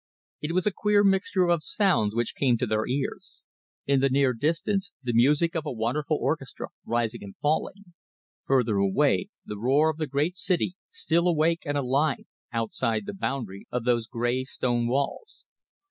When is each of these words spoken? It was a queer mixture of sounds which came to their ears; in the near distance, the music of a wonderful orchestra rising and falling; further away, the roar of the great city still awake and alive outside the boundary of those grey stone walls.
It 0.41 0.53
was 0.53 0.65
a 0.65 0.71
queer 0.73 1.03
mixture 1.03 1.45
of 1.47 1.61
sounds 1.63 2.15
which 2.15 2.33
came 2.33 2.57
to 2.57 2.65
their 2.65 2.87
ears; 2.87 3.43
in 3.85 3.99
the 3.99 4.09
near 4.09 4.33
distance, 4.33 4.91
the 5.03 5.13
music 5.13 5.53
of 5.53 5.63
a 5.63 5.71
wonderful 5.71 6.17
orchestra 6.19 6.69
rising 6.85 7.21
and 7.21 7.35
falling; 7.37 7.93
further 8.47 8.77
away, 8.77 9.29
the 9.45 9.59
roar 9.59 9.91
of 9.91 9.97
the 9.97 10.07
great 10.07 10.35
city 10.35 10.73
still 10.89 11.27
awake 11.27 11.67
and 11.67 11.77
alive 11.77 12.25
outside 12.51 13.05
the 13.05 13.13
boundary 13.13 13.67
of 13.69 13.83
those 13.85 14.07
grey 14.07 14.43
stone 14.43 14.87
walls. 14.87 15.45